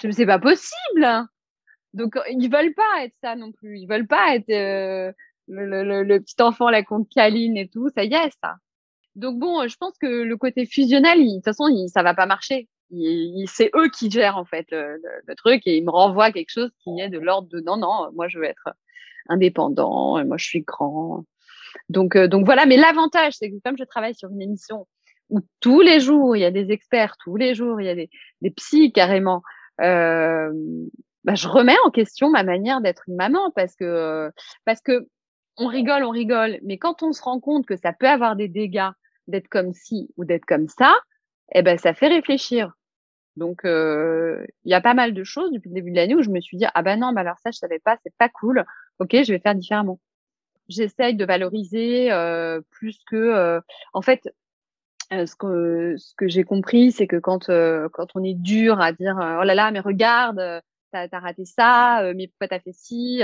[0.00, 1.26] Je me c'est pas possible.
[1.94, 3.78] Donc ils veulent pas être ça non plus.
[3.78, 5.12] Ils veulent pas être euh,
[5.48, 7.88] le, petit enfant la compte câline et tout.
[7.94, 8.56] Ça y est ça.
[9.14, 12.26] Donc bon, je pense que le côté fusionnel, de toute façon, il, ça va pas
[12.26, 12.68] marcher.
[13.46, 17.00] C'est eux qui gèrent en fait le, truc et ils me renvoient quelque chose qui
[17.00, 18.68] est de l'ordre de non non, moi je veux être
[19.28, 21.24] indépendant, moi je suis grand.
[21.88, 22.66] Donc euh, donc voilà.
[22.66, 24.86] Mais l'avantage, c'est que comme je travaille sur une émission
[25.30, 27.94] où tous les jours il y a des experts, tous les jours il y a
[27.94, 29.42] des, des psys carrément.
[29.80, 30.50] Euh,
[31.24, 34.30] bah, je remets en question ma manière d'être une maman parce que
[34.64, 35.06] parce que
[35.58, 38.48] on rigole, on rigole, mais quand on se rend compte que ça peut avoir des
[38.48, 38.90] dégâts
[39.26, 40.94] d'être comme ci ou d'être comme ça,
[41.52, 42.72] eh ben ça fait réfléchir.
[43.38, 46.22] Donc euh, il y a pas mal de choses depuis le début de l'année où
[46.22, 48.28] je me suis dit ah ben non, bah alors ça je savais pas, c'est pas
[48.28, 48.64] cool.
[48.98, 50.00] Ok, je vais faire différemment.
[50.68, 53.60] J'essaye de valoriser euh, plus que euh,
[53.94, 54.28] en fait
[55.10, 59.16] ce que ce que j'ai compris, c'est que quand quand on est dur à dire
[59.18, 63.22] oh là là mais regarde t'as as raté ça, mais pourquoi t'as fait ci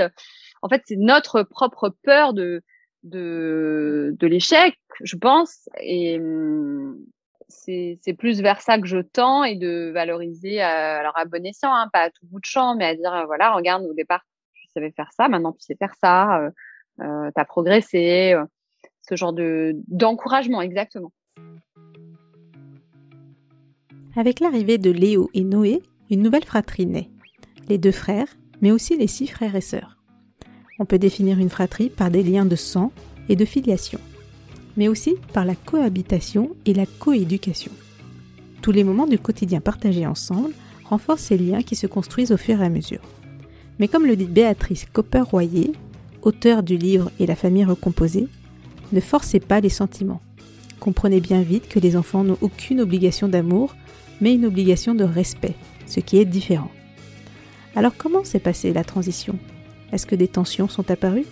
[0.61, 2.63] En fait, c'est notre propre peur de
[3.03, 6.97] de de l'échec, je pense, et hum,
[7.47, 11.89] c'est plus vers ça que je tends et de valoriser alors à bon escient, hein,
[11.91, 14.91] pas à tout bout de champ, mais à dire voilà regarde au départ tu savais
[14.91, 16.49] faire ça, maintenant tu sais faire ça,
[17.01, 18.35] euh, t'as progressé,
[19.07, 21.11] ce genre de d'encouragement exactement.
[24.17, 27.09] Avec l'arrivée de Léo et Noé, une nouvelle fratrie naît.
[27.67, 28.27] Les deux frères,
[28.61, 29.97] mais aussi les six frères et sœurs.
[30.79, 32.91] On peut définir une fratrie par des liens de sang
[33.27, 33.99] et de filiation,
[34.77, 37.71] mais aussi par la cohabitation et la coéducation.
[38.61, 40.51] Tous les moments du quotidien partagés ensemble
[40.83, 43.01] renforcent ces liens qui se construisent au fur et à mesure.
[43.79, 45.73] Mais comme le dit Béatrice Copper-Royer,
[46.21, 48.27] auteure du livre Et la famille recomposée,
[48.91, 50.21] ne forcez pas les sentiments.
[50.79, 53.75] Comprenez bien vite que les enfants n'ont aucune obligation d'amour
[54.21, 56.71] mais une obligation de respect, ce qui est différent.
[57.75, 59.37] Alors comment s'est passée la transition?
[59.91, 61.25] Est-ce que des tensions sont apparues?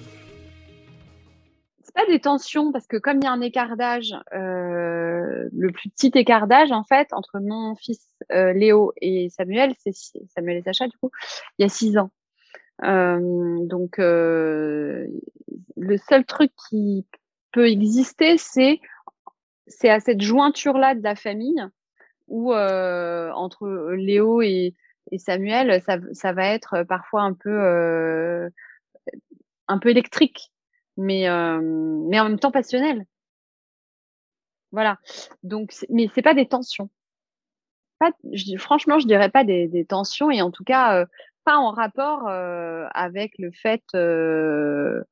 [1.93, 6.12] Pas des tensions parce que comme il y a un écart euh, le plus petit
[6.15, 9.93] écart en fait entre mon fils euh, Léo et Samuel, c'est
[10.36, 11.12] Samuel et Sacha du coup,
[11.58, 12.12] il y a six ans.
[12.84, 13.19] Euh,
[13.65, 15.08] donc le
[16.10, 17.06] seul truc qui
[17.51, 18.79] peut exister, c'est
[19.67, 21.63] c'est à cette jointure là de la famille
[22.32, 24.73] euh, entre Léo et,
[25.17, 28.49] Samuel, ça, ça, va être parfois un peu euh,
[29.67, 30.51] un peu électrique,
[30.97, 33.06] mais euh, mais en même temps passionnel.
[34.71, 34.97] Voilà.
[35.43, 36.89] Donc, mais c'est pas des tensions.
[37.99, 41.06] Pas, je, franchement, je dirais pas des, des tensions et en tout cas euh,
[41.45, 45.03] pas en rapport euh, avec le fait euh,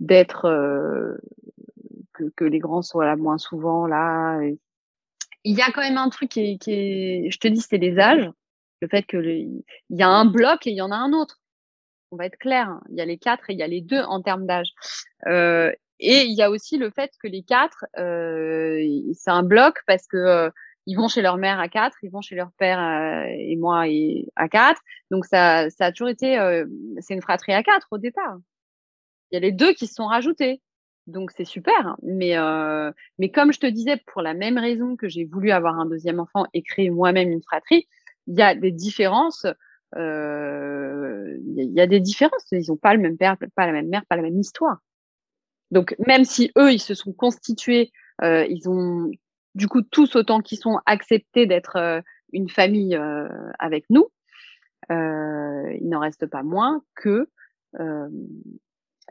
[0.00, 0.42] d'être
[2.14, 4.40] que, que, les grands soient là moins souvent là,
[5.44, 7.78] il y a quand même un truc qui est, qui est je te dis, c'est
[7.78, 8.30] les âges.
[8.82, 11.39] Le fait que il y a un bloc et il y en a un autre.
[12.10, 12.68] On va être clair.
[12.68, 12.80] Hein.
[12.90, 14.72] Il y a les quatre et il y a les deux en termes d'âge.
[15.26, 19.76] Euh, et il y a aussi le fait que les quatre, euh, c'est un bloc
[19.86, 20.50] parce que euh,
[20.86, 23.86] ils vont chez leur mère à quatre, ils vont chez leur père euh, et moi
[23.86, 24.80] et à quatre.
[25.10, 26.64] Donc ça, ça a toujours été, euh,
[27.00, 28.38] c'est une fratrie à quatre au départ.
[29.30, 30.62] Il y a les deux qui se sont rajoutés.
[31.06, 31.96] Donc c'est super, hein.
[32.02, 35.78] mais euh, mais comme je te disais, pour la même raison que j'ai voulu avoir
[35.78, 37.88] un deuxième enfant et créer moi-même une fratrie,
[38.26, 39.46] il y a des différences.
[39.96, 42.46] Euh, il y a des différences.
[42.52, 44.78] Ils ont pas le même père, pas la même mère, pas la même histoire.
[45.70, 49.10] Donc même si eux, ils se sont constitués, euh, ils ont
[49.54, 52.98] du coup tous autant qu'ils sont acceptés d'être une famille
[53.58, 54.08] avec nous,
[54.90, 57.28] il n'en reste pas moins que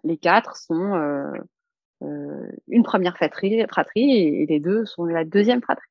[0.04, 1.34] les quatre sont
[2.02, 5.89] une première fratrie, fratrie et, les deux sont la deuxième fratrie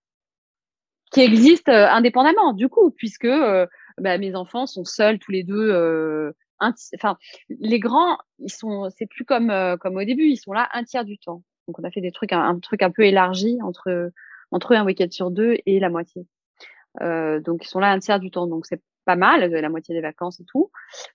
[1.11, 3.29] qui existe indépendamment du coup puisque
[4.00, 7.16] bah, mes enfants sont seuls tous les deux enfin
[7.48, 11.04] les grands ils sont c'est plus comme comme au début ils sont là un tiers
[11.04, 11.42] du temps.
[11.68, 14.11] Donc on a fait des trucs un, truc un peu élargi entre
[14.50, 16.26] entre un week-end sur deux et la moitié.
[17.02, 18.46] Euh, donc ils sont là un tiers du temps.
[18.46, 20.70] Donc c'est pas mal la moitié des vacances et tout.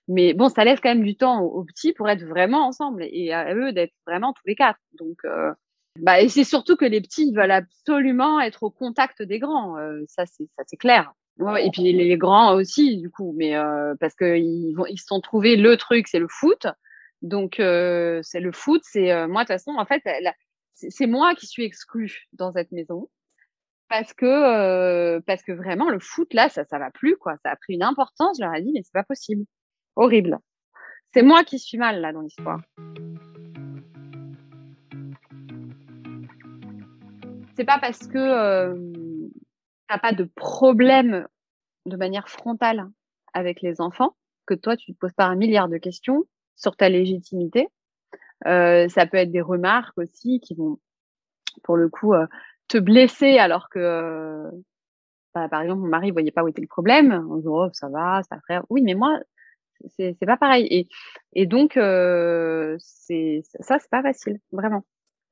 [0.08, 3.32] Mais bon ça laisse quand même du temps aux, petits pour être vraiment ensemble et
[3.32, 4.78] à eux d'être vraiment tous les quatre.
[4.98, 5.52] Donc euh,
[5.98, 9.76] bah et c'est surtout que les petits veulent absolument être au contact des grands.
[9.78, 13.94] Euh, ça c'est ça c'est clair Et puis les, grands aussi, du coup, mais euh,
[13.98, 16.66] parce que ils se sont trouvés le truc, c'est le foot.
[17.22, 20.02] Donc euh, c'est le foot, c'est euh, moi de toute façon, en fait,
[20.74, 23.08] c'est moi qui suis exclue dans cette maison
[23.88, 27.36] parce que parce que vraiment le foot là, ça ça va plus quoi.
[27.44, 28.38] Ça a pris une importance.
[28.38, 29.44] Je leur ai dit mais c'est pas possible,
[29.96, 30.38] horrible.
[31.12, 32.60] C'est moi qui suis mal là dans l'histoire.
[37.56, 39.03] C'est pas parce que
[39.88, 41.26] t'as pas de problème
[41.86, 42.88] de manière frontale
[43.32, 44.16] avec les enfants,
[44.46, 46.24] que toi, tu te poses pas un milliard de questions
[46.56, 47.68] sur ta légitimité.
[48.46, 50.78] Euh, ça peut être des remarques aussi qui vont,
[51.62, 52.26] pour le coup, euh,
[52.68, 54.50] te blesser alors que, euh,
[55.34, 57.26] bah, par exemple, mon mari voyait pas où était le problème.
[57.30, 58.64] On dit, oh, ça va, ça frère.
[58.70, 59.18] Oui, mais moi,
[59.96, 60.66] c'est, c'est pas pareil.
[60.70, 60.88] Et,
[61.32, 64.84] et donc, euh, c'est, ça, c'est pas facile, vraiment.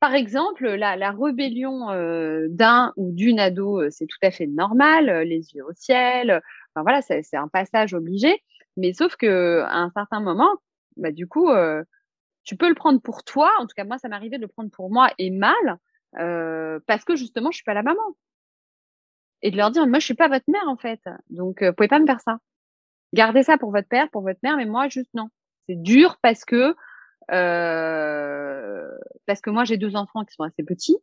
[0.03, 4.49] Par exemple, la, la rébellion euh, d'un ou d'une ado, euh, c'est tout à fait
[4.49, 6.43] normal, euh, les yeux au ciel.
[6.75, 8.43] Enfin voilà, c'est un passage obligé.
[8.77, 10.51] Mais sauf que à un certain moment,
[10.97, 11.51] bah du coup,
[12.43, 13.53] tu peux le prendre pour toi.
[13.61, 15.79] En tout cas, moi, ça m'arrivait de le prendre pour moi et mal
[16.13, 18.03] parce que justement, je suis pas la maman.
[19.43, 21.01] Et de leur dire, moi, je suis pas votre mère en fait.
[21.31, 22.39] Donc, vous pouvez pas me faire ça.
[23.13, 25.29] Gardez ça pour votre père, pour votre mère, mais moi, juste non.
[25.69, 26.75] C'est dur parce que
[27.31, 28.89] euh,
[29.27, 30.99] parce que moi j'ai deux enfants qui sont assez petits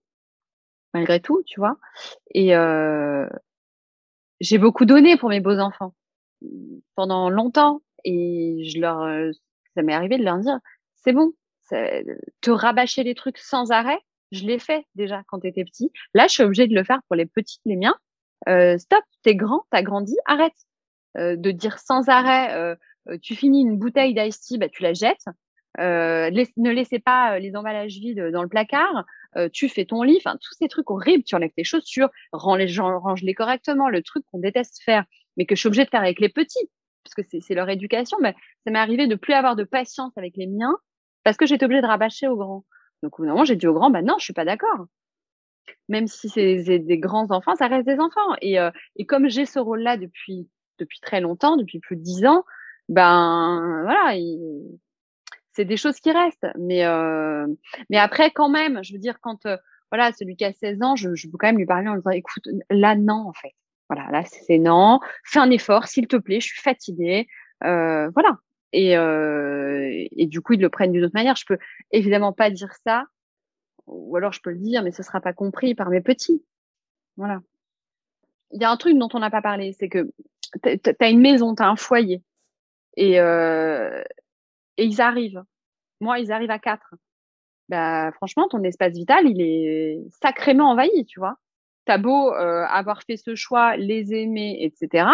[0.94, 1.78] malgré tout, tu vois.
[2.34, 3.28] Et euh,
[4.40, 5.94] j'ai beaucoup donné pour mes beaux enfants
[6.96, 9.32] pendant longtemps et je leur euh,
[9.76, 10.60] ça m'est arrivé de leur dire
[10.96, 11.34] c'est bon,
[11.70, 14.00] te rabâcher les trucs sans arrêt,
[14.32, 15.92] je l'ai fait déjà quand tu étais petit.
[16.14, 17.96] Là, je suis obligée de le faire pour les petits, les miens.
[18.48, 20.54] Euh, stop, t'es grand, t'as grandi, arrête.
[21.16, 22.78] De dire sans arrêt,
[23.22, 25.26] tu finis une bouteille d'ice tea, bah, tu la jettes.
[25.78, 29.06] Euh, ne laissez pas euh, les emballages vides dans le placard.
[29.38, 31.24] Euh, tu fais ton lit, enfin tous ces trucs horribles.
[31.24, 33.90] Tu enlèves tes chaussures, range-les, range-les correctement.
[33.90, 35.06] Le truc qu'on déteste faire,
[35.38, 36.70] mais que je suis obligée de faire avec les petits,
[37.04, 38.18] parce que c'est, leur éducation.
[38.22, 40.76] Mais ça m'est arrivé de plus avoir de patience avec les miens
[41.24, 42.66] parce que j'étais obligée de rabâcher aux grands.
[43.04, 44.88] Donc au moment j'ai dit aux grands, bah non, je suis pas d'accord.
[45.88, 48.36] Même si c'est des grands enfants, ça reste des enfants.
[48.42, 48.58] Et,
[49.08, 50.50] comme j'ai ce rôle-là depuis
[51.02, 52.44] très longtemps, depuis plus de dix ans,
[52.90, 54.16] ben voilà,
[55.60, 56.48] c'est des choses qui restent.
[56.58, 57.46] Mais, euh,
[57.90, 59.58] mais après, quand même, je veux dire, quand euh,
[59.92, 62.48] voilà, celui qui a 16 ans, je, peux quand même lui parler en disant, écoute,
[62.70, 63.52] là, non, en fait.
[63.90, 65.02] Voilà, là, c'est non.
[65.26, 67.28] Fais un effort, s'il te plaît, je suis fatiguée.
[67.66, 68.38] Euh, voilà.
[68.72, 71.36] Et, et du coup, ils le prennent d'une autre manière.
[71.36, 71.58] Je peux
[71.92, 73.06] évidemment pas dire ça,
[73.88, 76.46] ou alors je peux le dire, mais ce sera pas compris par mes petits.
[77.18, 77.42] Voilà.
[78.52, 80.08] Il y a un truc dont on n'a pas parlé, c'est que
[80.64, 82.22] tu as une maison, tu as un foyer.
[82.96, 83.20] Et,
[84.80, 85.44] et ils arrivent.
[86.00, 86.96] Moi, ils arrivent à quatre.
[87.68, 91.38] Bah, franchement, ton espace vital, il est sacrément envahi, tu vois.
[91.86, 95.08] T'as beau euh, avoir fait ce choix, les aimer, etc.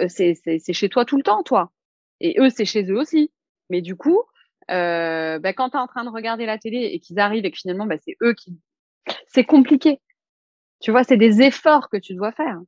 [0.00, 0.34] Euh, c'est,
[0.72, 1.72] chez toi tout le temps, toi.
[2.20, 3.32] Et eux, c'est chez eux aussi.
[3.70, 4.22] Mais du coup,
[4.70, 7.58] euh, bah, quand tu en train de regarder la télé et qu'ils arrivent et que
[7.58, 8.58] finalement, bah, c'est eux qui...
[9.26, 10.00] C'est compliqué.
[10.80, 12.60] Tu vois, c'est des efforts que tu dois faire.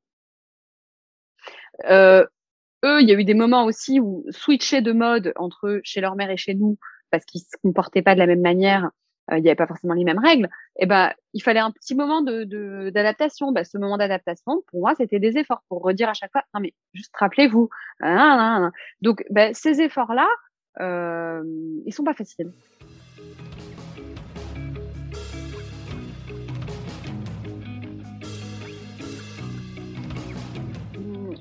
[2.84, 6.16] Eux, il y a eu des moments aussi où switcher de mode entre chez leur
[6.16, 6.78] mère et chez nous,
[7.10, 8.90] parce qu'ils se comportaient pas de la même manière,
[9.30, 10.46] euh, il n'y avait pas forcément les mêmes règles.
[10.76, 13.52] Et eh ben, il fallait un petit moment de d'adaptation.
[13.52, 16.60] bah, ce moment d'adaptation, pour moi, c'était des efforts pour redire à chaque fois, non
[16.60, 17.70] mais juste rappelez-vous.
[19.00, 20.28] Donc, ben, ces efforts-là,
[20.80, 21.42] euh,
[21.86, 22.50] ils sont pas faciles.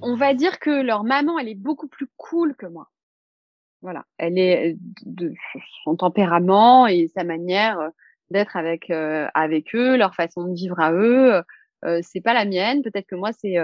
[0.03, 2.89] On va dire que leur maman, elle est beaucoup plus cool que moi.
[3.81, 5.33] Voilà, elle est de
[5.83, 7.89] son tempérament et sa manière euh,
[8.29, 11.41] d'être avec euh, avec eux, leur façon de vivre à eux,
[11.83, 12.81] euh, c'est pas la mienne.
[12.81, 13.57] Peut-être que moi c'est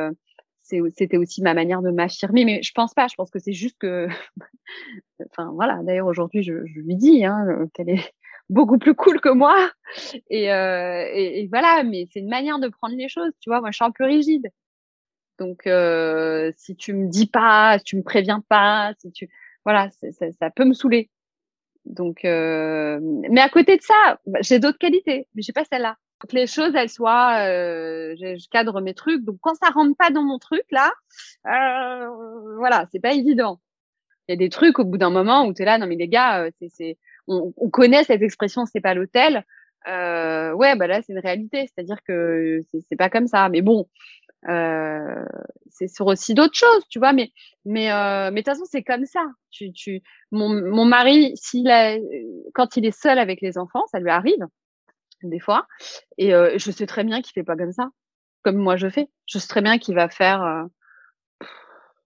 [0.94, 3.08] c'était aussi ma manière de m'affirmer, mais je pense pas.
[3.08, 4.08] Je pense que c'est juste que,
[5.32, 5.80] enfin voilà.
[5.84, 8.14] D'ailleurs aujourd'hui, je, lui dis hein, qu'elle est
[8.50, 9.72] beaucoup plus cool que moi.
[10.30, 13.32] Et, euh, et, voilà, mais c'est une manière de prendre les choses.
[13.40, 14.50] Tu vois, moi, je suis un peu rigide.
[15.40, 19.30] Donc, euh, si tu me dis pas, si tu me préviens pas, si tu,
[19.66, 21.10] voilà, ça, ça peut me saouler.
[21.86, 23.00] Donc, euh,
[23.30, 25.98] mais à côté de ça, bah, j'ai d'autres qualités, mais j'ai pas celle-là.
[26.28, 29.24] Que les choses, elles soient, euh, je, cadre mes trucs.
[29.24, 30.92] Donc, quand ça rentre pas dans mon truc là,
[31.48, 32.10] euh,
[32.58, 33.62] voilà, c'est pas évident.
[34.28, 35.96] Il y a des trucs au bout d'un moment où tu es là, non mais
[35.96, 36.98] les gars, euh, c'est,
[37.28, 39.46] on, on, connaît cette expression, c'est pas l'hôtel.
[39.88, 43.50] Euh, ouais, bah là c'est une réalité, c'est-à-dire que c'est pas comme ça.
[43.50, 43.88] Mais bon,
[44.48, 45.26] euh,
[45.70, 47.14] c'est sur aussi d'autres choses, tu vois.
[47.14, 47.32] Mais
[47.66, 49.26] mais euh, mais de toute façon c'est comme ça.
[49.52, 51.98] Tu tu mon mon mari, s'il a
[52.54, 54.46] quand il est seul avec les enfants, ça lui arrive
[55.24, 55.68] des fois,
[56.18, 57.90] et euh, je sais très bien qu'il fait pas comme ça,
[58.44, 59.10] comme moi je fais.
[59.26, 60.64] Je sais très bien qu'il va faire euh,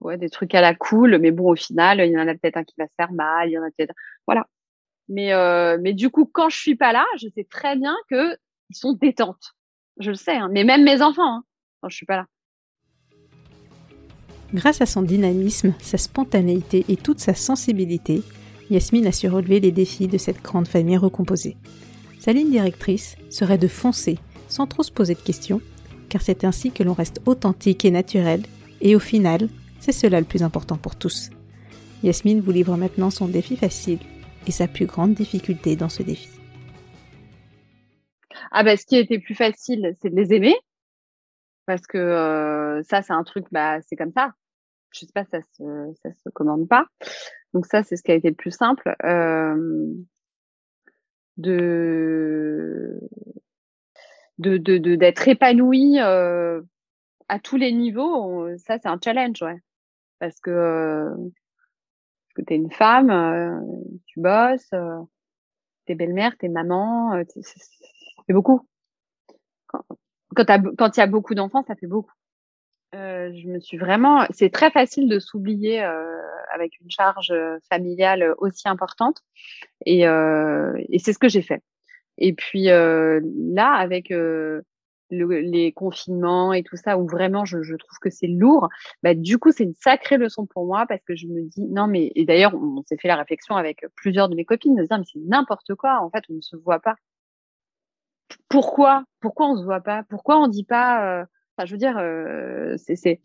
[0.02, 2.58] ouais des trucs à la cool, mais bon au final il y en a peut-être
[2.58, 3.94] un qui va se faire mal, il y en a peut-être
[4.28, 4.48] voilà.
[5.10, 8.36] Mais euh, mais du coup quand je suis pas là, je sais très bien que
[8.70, 9.54] ils sont détentes.
[10.00, 10.50] Je le sais, hein.
[10.52, 11.38] mais même mes enfants.
[11.38, 11.44] Hein
[11.84, 12.28] quand je suis pas là.
[14.54, 18.22] Grâce à son dynamisme, sa spontanéité et toute sa sensibilité,
[18.70, 21.58] Yasmine a su relever les défis de cette grande famille recomposée.
[22.20, 24.18] Sa ligne directrice serait de foncer
[24.48, 25.62] sans trop se poser de questions,
[26.08, 28.44] car c'est ainsi que l'on reste authentique et naturel,
[28.80, 31.32] et au final, c'est cela le plus important pour tous.
[32.02, 34.00] Yasmine vous livre maintenant son défi facile
[34.48, 36.30] et sa plus grande difficulté dans ce défi.
[38.52, 40.56] Ah ben, ce qui était plus facile, c'est de les aimer,
[41.66, 44.34] parce que euh, ça, c'est un truc, bah, c'est comme ça.
[44.92, 46.86] Je sais pas, ça se, ça se commande pas.
[47.54, 48.96] Donc ça, c'est ce qui a été le plus simple.
[49.04, 49.94] Euh,
[51.38, 53.00] de
[54.38, 56.62] de de d'être épanoui euh,
[57.28, 59.58] à tous les niveaux ça c'est un challenge ouais
[60.20, 63.10] parce que parce que t'es une femme
[64.06, 64.70] tu bosses
[65.88, 68.68] t'es belle-mère t'es maman c'est beaucoup
[70.36, 72.14] quand il y a beaucoup d'enfants ça fait beaucoup
[72.94, 74.26] euh, je me suis vraiment.
[74.32, 76.22] C'est très facile de s'oublier euh,
[76.54, 79.20] avec une charge euh, familiale aussi importante,
[79.86, 81.62] et, euh, et c'est ce que j'ai fait.
[82.18, 83.20] Et puis euh,
[83.54, 84.64] là, avec le,
[85.10, 88.70] les confinements et tout ça, où vraiment je, je trouve que c'est lourd,
[89.02, 91.88] bah, du coup c'est une sacrée leçon pour moi parce que je me dis non
[91.88, 94.88] mais et d'ailleurs on, s'est fait la réflexion avec plusieurs de mes copines de se
[94.88, 96.96] dire mais c'est n'importe quoi en fait on ne se voit pas.
[98.54, 100.04] Pourquoi Pourquoi on se voit pas?
[100.10, 101.26] Pourquoi on dit pas
[101.58, 103.20] Enfin, je veux dire, euh, c'est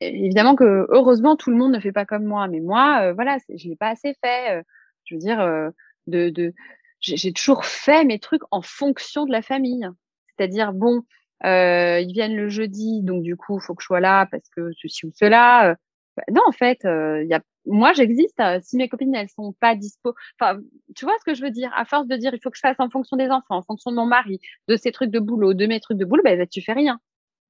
[0.00, 3.38] évidemment que heureusement tout le monde ne fait pas comme moi, mais moi, euh, voilà,
[3.48, 4.58] je l'ai pas assez fait.
[4.58, 4.62] Euh,
[5.04, 5.70] je veux dire, euh,
[6.06, 6.54] de, de
[7.00, 9.88] j'ai toujours fait mes trucs en fonction de la famille.
[10.36, 11.02] C'est-à-dire, bon,
[11.44, 14.70] euh, ils viennent le jeudi, donc du coup, faut que je sois là parce que
[14.80, 15.76] ceci ou cela.
[16.16, 18.40] Bah, non, en fait, il y a, moi, j'existe.
[18.62, 20.60] si mes copines, elles sont pas dispo, enfin,
[20.96, 21.70] tu vois ce que je veux dire?
[21.74, 23.90] À force de dire, il faut que je fasse en fonction des enfants, en fonction
[23.90, 26.62] de mon mari, de ses trucs de boulot, de mes trucs de boulot, ben, tu
[26.62, 27.00] fais rien.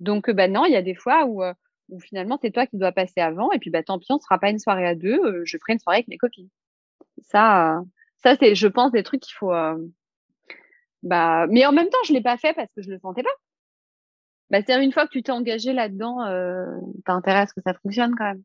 [0.00, 1.54] Donc, bah non, il y a des fois où, euh,
[1.88, 3.52] où finalement, c'est toi qui dois passer avant.
[3.52, 5.18] Et puis, bah, tant pis, on ne sera pas une soirée à deux.
[5.24, 6.48] Euh, je ferai une soirée avec mes copines.
[7.22, 7.82] Ça, euh,
[8.22, 9.52] ça c'est, je pense, des trucs qu'il faut.
[11.02, 13.30] bah, mais en même temps, je l'ai pas fait parce que je le sentais pas.
[14.52, 16.66] Bah, c'est une fois que tu t'es engagé là-dedans, euh,
[17.06, 18.42] t'as intérêt à ce que ça fonctionne quand même.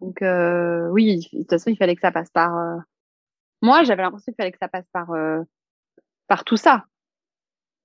[0.00, 0.18] Donc,
[0.92, 2.82] oui, de toute façon, il fallait que ça passe par.
[3.62, 5.10] Moi, j'avais l'impression qu'il fallait que ça passe par
[6.26, 6.84] par tout ça.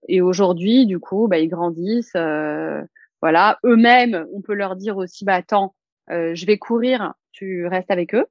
[0.07, 2.15] Et aujourd'hui, du coup, bah, ils grandissent.
[2.15, 2.81] Euh,
[3.21, 5.75] voilà, eux-mêmes, on peut leur dire aussi, bah attends,
[6.09, 8.25] euh, je vais courir, tu restes avec eux.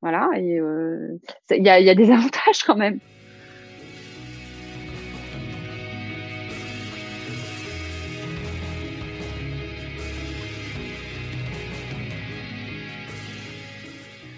[0.00, 1.18] Voilà, et euh,
[1.50, 2.98] il y, a, y a des avantages quand même.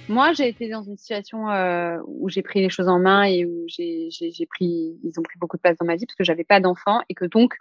[0.08, 3.44] Moi, j'ai été dans une situation euh, où j'ai pris les choses en main et
[3.44, 6.44] où j'ai pris, ils ont pris beaucoup de place dans ma vie parce que j'avais
[6.44, 7.54] pas d'enfant et que donc,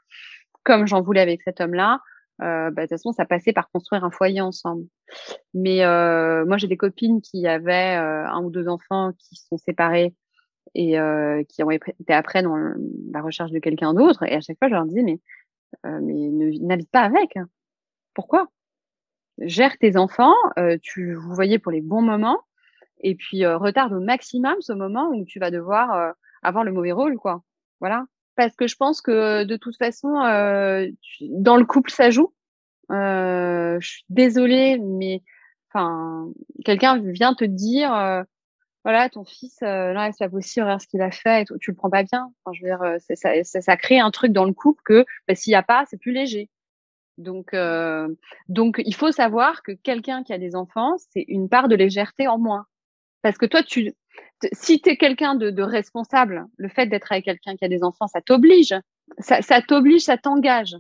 [0.64, 2.02] comme j'en voulais avec cet homme-là,
[2.42, 4.86] euh, bah, de toute façon, ça passait par construire un foyer ensemble.
[5.54, 9.48] Mais euh, moi, j'ai des copines qui avaient euh, un ou deux enfants qui se
[9.48, 10.14] sont séparés
[10.74, 12.58] et euh, qui ont été après dans
[13.12, 14.24] la recherche de quelqu'un d'autre.
[14.24, 15.20] Et à chaque fois, je leur disais, mais,
[15.86, 16.30] euh, mais
[16.60, 17.38] n'habite pas avec.
[18.14, 18.50] Pourquoi?
[19.40, 22.40] Gère tes enfants, euh, tu vous voyez pour les bons moments,
[23.02, 26.12] et puis euh, retarde au maximum ce moment où tu vas devoir euh,
[26.44, 27.44] avoir le mauvais rôle, quoi.
[27.80, 28.06] Voilà.
[28.36, 30.10] Parce que je pense que de toute façon,
[31.22, 32.34] dans le couple, ça joue.
[32.90, 35.24] je suis désolée, mais
[35.70, 36.28] enfin,
[36.66, 37.92] quelqu'un vient te dire,
[38.84, 41.78] voilà, ton fils, là, c'est pas possible, regarde ce qu'il a fait, et tu le
[41.78, 42.30] prends pas bien.
[42.44, 43.16] Enfin, je veux dire, ça,
[43.46, 45.98] ça, ça, crée un truc dans le couple que bah, s'il y a pas, c'est
[45.98, 46.50] plus léger.
[47.18, 48.08] Donc, euh,
[48.50, 52.28] donc, il faut savoir que quelqu'un qui a des enfants, c'est une part de légèreté
[52.28, 52.66] en moins.
[53.22, 53.94] Parce que toi, tu,
[54.54, 58.08] si tu es quelqu'un de, responsable, le fait d'être avec quelqu'un qui a des enfants,
[58.08, 58.76] ça t'oblige.
[59.20, 60.76] Ça, t'oblige, ça t'engage.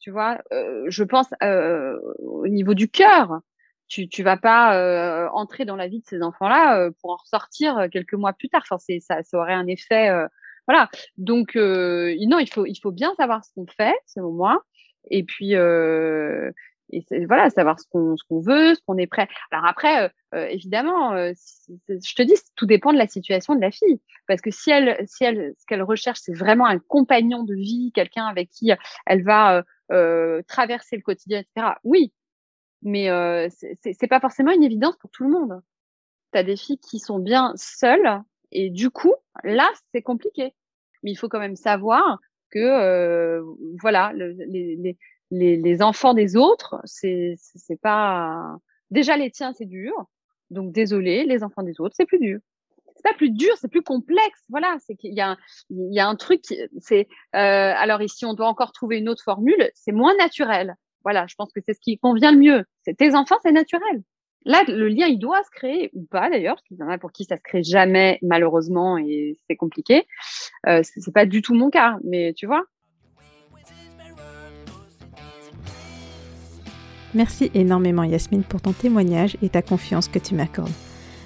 [0.00, 3.40] Tu vois, euh, je pense euh, au niveau du cœur,
[3.88, 7.88] tu tu vas pas euh, entrer dans la vie de ces enfants-là pour en ressortir
[7.90, 8.62] quelques mois plus tard.
[8.70, 10.10] Enfin, ça, ça aurait un effet.
[10.66, 10.88] voilà.
[11.16, 14.62] Donc non, il faut il faut bien savoir ce qu'on fait, selon moi.
[15.10, 15.54] Et puis
[16.90, 19.28] et voilà, savoir ce qu'on ce qu'on veut, ce qu'on est prêt.
[19.50, 21.32] Alors après, euh, euh évidemment, euh,
[21.88, 24.96] je te dis, tout dépend de la situation de la fille, parce que si elle
[25.06, 28.70] si elle ce qu'elle recherche, c'est vraiment un compagnon de vie, quelqu'un avec qui
[29.06, 31.74] elle va euh, traverser le quotidien, etc.
[31.84, 32.12] Oui,
[32.82, 33.08] mais
[33.50, 35.60] c'est c'est pas forcément une évidence pour tout le monde.
[36.32, 40.54] Tu as des filles qui sont bien seules et du coup, là, c'est compliqué.
[41.02, 42.18] Mais il faut quand même savoir
[42.50, 43.40] que
[43.80, 44.98] voilà, le, les, les
[45.30, 48.56] les, les enfants des autres, c'est c'est pas
[48.90, 49.92] déjà les tiens, c'est dur.
[50.50, 52.40] Donc désolé, les enfants des autres, c'est plus dur.
[52.96, 54.42] C'est pas plus dur, c'est plus complexe.
[54.48, 55.36] Voilà, c'est qu'il y a
[55.70, 56.42] il y a un truc.
[56.80, 59.70] C'est euh, alors ici, on doit encore trouver une autre formule.
[59.74, 60.74] C'est moins naturel.
[61.04, 62.64] Voilà, je pense que c'est ce qui convient le mieux.
[62.82, 64.02] C'est tes enfants, c'est naturel.
[64.48, 66.96] Là, le lien, il doit se créer ou pas d'ailleurs, parce qu'il y en a
[66.96, 70.06] pour qui ça se crée jamais, malheureusement, et c'est compliqué.
[70.66, 72.64] Euh, c'est pas du tout mon cas, mais tu vois,
[77.14, 80.72] Merci énormément Yasmine pour ton témoignage et ta confiance que tu m'accordes.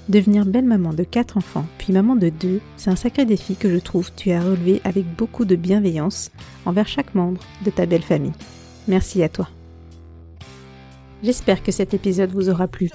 [0.08, 3.68] Devenir belle maman de quatre enfants, puis maman de deux, c'est un sacré défi que
[3.68, 6.30] je trouve tu as relevé avec beaucoup de bienveillance
[6.66, 8.32] envers chaque membre de ta belle famille.
[8.88, 9.48] Merci à toi.
[11.22, 12.90] J'espère que cet épisode vous aura plu.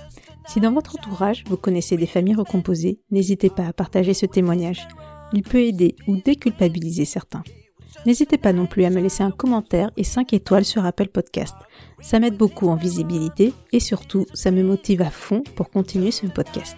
[0.48, 4.88] Si dans votre entourage vous connaissez des familles recomposées, n'hésitez pas à partager ce témoignage.
[5.34, 7.44] Il peut aider ou déculpabiliser certains.
[8.06, 11.56] N'hésitez pas non plus à me laisser un commentaire et 5 étoiles sur Apple Podcast.
[12.00, 16.28] Ça m'aide beaucoup en visibilité et surtout, ça me motive à fond pour continuer ce
[16.28, 16.78] podcast.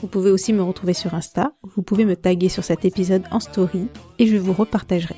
[0.00, 3.40] Vous pouvez aussi me retrouver sur Insta, vous pouvez me taguer sur cet épisode en
[3.40, 3.88] story
[4.18, 5.16] et je vous repartagerai.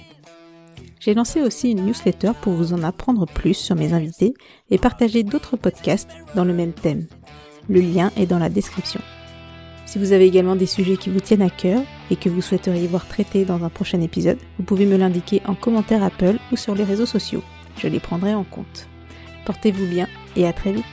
[1.01, 4.35] J'ai lancé aussi une newsletter pour vous en apprendre plus sur mes invités
[4.71, 7.07] et partager d'autres podcasts dans le même thème.
[7.69, 9.01] Le lien est dans la description.
[9.85, 12.87] Si vous avez également des sujets qui vous tiennent à cœur et que vous souhaiteriez
[12.87, 16.75] voir traités dans un prochain épisode, vous pouvez me l'indiquer en commentaire Apple ou sur
[16.75, 17.43] les réseaux sociaux.
[17.77, 18.89] Je les prendrai en compte.
[19.47, 20.07] Portez-vous bien
[20.37, 20.85] et à très vite.